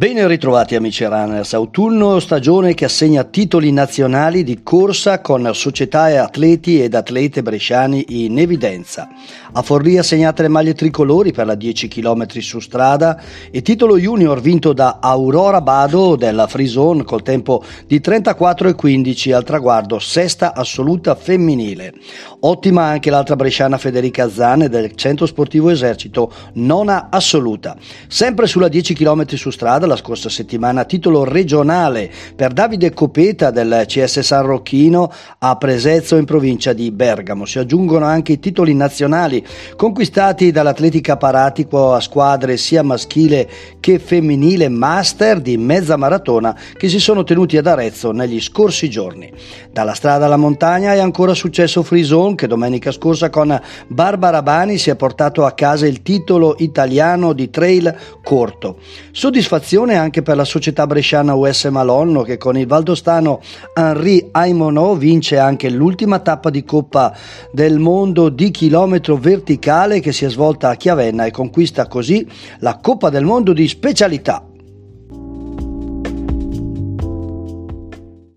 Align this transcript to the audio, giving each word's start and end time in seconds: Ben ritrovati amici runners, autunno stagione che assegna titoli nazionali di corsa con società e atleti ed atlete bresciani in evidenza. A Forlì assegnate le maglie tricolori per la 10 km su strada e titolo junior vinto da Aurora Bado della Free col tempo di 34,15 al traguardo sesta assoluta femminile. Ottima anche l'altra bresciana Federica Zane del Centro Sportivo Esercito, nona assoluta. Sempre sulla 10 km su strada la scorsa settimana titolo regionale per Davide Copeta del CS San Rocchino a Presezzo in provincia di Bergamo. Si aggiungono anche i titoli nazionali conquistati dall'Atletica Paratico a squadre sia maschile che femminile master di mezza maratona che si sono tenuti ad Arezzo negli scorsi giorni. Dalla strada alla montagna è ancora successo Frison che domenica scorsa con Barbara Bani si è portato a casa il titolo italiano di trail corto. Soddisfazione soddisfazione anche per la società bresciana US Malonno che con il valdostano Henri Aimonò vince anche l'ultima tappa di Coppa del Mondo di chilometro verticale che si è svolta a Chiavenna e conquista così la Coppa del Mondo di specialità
Ben 0.00 0.26
ritrovati 0.26 0.76
amici 0.76 1.04
runners, 1.04 1.52
autunno 1.52 2.20
stagione 2.20 2.72
che 2.72 2.86
assegna 2.86 3.22
titoli 3.24 3.70
nazionali 3.70 4.42
di 4.42 4.62
corsa 4.62 5.20
con 5.20 5.50
società 5.52 6.08
e 6.08 6.16
atleti 6.16 6.80
ed 6.80 6.94
atlete 6.94 7.42
bresciani 7.42 8.24
in 8.24 8.38
evidenza. 8.38 9.10
A 9.52 9.60
Forlì 9.60 9.98
assegnate 9.98 10.40
le 10.40 10.48
maglie 10.48 10.72
tricolori 10.72 11.32
per 11.32 11.44
la 11.44 11.54
10 11.54 11.88
km 11.88 12.26
su 12.38 12.60
strada 12.60 13.20
e 13.50 13.60
titolo 13.60 13.98
junior 13.98 14.40
vinto 14.40 14.72
da 14.72 15.00
Aurora 15.02 15.60
Bado 15.60 16.16
della 16.16 16.46
Free 16.46 17.04
col 17.04 17.22
tempo 17.22 17.62
di 17.86 18.00
34,15 18.00 19.34
al 19.34 19.44
traguardo 19.44 19.98
sesta 19.98 20.54
assoluta 20.54 21.14
femminile. 21.14 21.92
Ottima 22.40 22.84
anche 22.84 23.10
l'altra 23.10 23.36
bresciana 23.36 23.76
Federica 23.76 24.30
Zane 24.30 24.70
del 24.70 24.94
Centro 24.94 25.26
Sportivo 25.26 25.68
Esercito, 25.68 26.32
nona 26.54 27.08
assoluta. 27.10 27.76
Sempre 28.08 28.46
sulla 28.46 28.68
10 28.68 28.94
km 28.94 29.26
su 29.34 29.50
strada 29.50 29.88
la 29.90 29.96
scorsa 29.96 30.28
settimana 30.28 30.84
titolo 30.84 31.24
regionale 31.24 32.10
per 32.36 32.52
Davide 32.52 32.92
Copeta 32.92 33.50
del 33.50 33.84
CS 33.86 34.20
San 34.20 34.46
Rocchino 34.46 35.12
a 35.38 35.56
Presezzo 35.56 36.16
in 36.16 36.24
provincia 36.24 36.72
di 36.72 36.92
Bergamo. 36.92 37.44
Si 37.44 37.58
aggiungono 37.58 38.06
anche 38.06 38.32
i 38.32 38.38
titoli 38.38 38.72
nazionali 38.74 39.44
conquistati 39.76 40.52
dall'Atletica 40.52 41.16
Paratico 41.16 41.92
a 41.92 42.00
squadre 42.00 42.56
sia 42.56 42.82
maschile 42.82 43.48
che 43.80 43.98
femminile 43.98 44.68
master 44.68 45.40
di 45.40 45.56
mezza 45.56 45.96
maratona 45.96 46.56
che 46.76 46.88
si 46.88 47.00
sono 47.00 47.24
tenuti 47.24 47.56
ad 47.56 47.66
Arezzo 47.66 48.12
negli 48.12 48.40
scorsi 48.40 48.88
giorni. 48.88 49.32
Dalla 49.72 49.94
strada 49.94 50.26
alla 50.26 50.36
montagna 50.36 50.92
è 50.92 50.98
ancora 50.98 51.34
successo 51.34 51.82
Frison 51.82 52.36
che 52.36 52.46
domenica 52.46 52.92
scorsa 52.92 53.28
con 53.28 53.60
Barbara 53.88 54.42
Bani 54.42 54.78
si 54.78 54.90
è 54.90 54.94
portato 54.94 55.44
a 55.44 55.52
casa 55.52 55.86
il 55.86 56.02
titolo 56.02 56.54
italiano 56.58 57.32
di 57.32 57.50
trail 57.50 57.96
corto. 58.22 58.78
Soddisfazione 59.10 59.78
soddisfazione 59.80 59.96
anche 59.96 60.22
per 60.22 60.36
la 60.36 60.44
società 60.44 60.86
bresciana 60.86 61.34
US 61.34 61.64
Malonno 61.66 62.22
che 62.22 62.36
con 62.36 62.56
il 62.56 62.66
valdostano 62.66 63.40
Henri 63.74 64.28
Aimonò 64.30 64.94
vince 64.94 65.38
anche 65.38 65.70
l'ultima 65.70 66.18
tappa 66.18 66.50
di 66.50 66.64
Coppa 66.64 67.16
del 67.50 67.78
Mondo 67.78 68.28
di 68.28 68.50
chilometro 68.50 69.16
verticale 69.16 70.00
che 70.00 70.12
si 70.12 70.24
è 70.24 70.30
svolta 70.30 70.70
a 70.70 70.74
Chiavenna 70.74 71.24
e 71.24 71.30
conquista 71.30 71.86
così 71.86 72.26
la 72.58 72.78
Coppa 72.80 73.08
del 73.08 73.24
Mondo 73.24 73.52
di 73.52 73.66
specialità 73.68 74.49